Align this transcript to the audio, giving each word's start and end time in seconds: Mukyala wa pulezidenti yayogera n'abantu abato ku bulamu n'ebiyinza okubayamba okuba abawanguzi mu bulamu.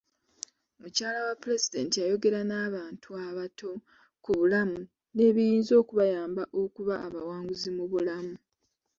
Mukyala 0.79 1.19
wa 1.27 1.33
pulezidenti 1.41 1.95
yayogera 2.03 2.39
n'abantu 2.49 3.09
abato 3.27 3.71
ku 4.23 4.29
bulamu 4.39 4.79
n'ebiyinza 5.15 5.73
okubayamba 5.81 6.43
okuba 6.61 6.95
abawanguzi 7.07 7.69
mu 7.77 7.85
bulamu. 7.91 8.35